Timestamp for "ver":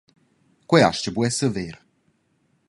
1.59-1.75